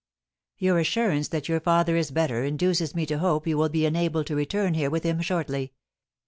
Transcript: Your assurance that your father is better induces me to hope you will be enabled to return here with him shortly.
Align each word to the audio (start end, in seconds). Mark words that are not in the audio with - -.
Your 0.57 0.79
assurance 0.79 1.27
that 1.27 1.47
your 1.47 1.59
father 1.59 1.95
is 1.95 2.09
better 2.09 2.43
induces 2.43 2.95
me 2.95 3.05
to 3.05 3.19
hope 3.19 3.45
you 3.45 3.55
will 3.55 3.69
be 3.69 3.85
enabled 3.85 4.25
to 4.25 4.35
return 4.35 4.73
here 4.73 4.89
with 4.89 5.03
him 5.03 5.21
shortly. 5.21 5.73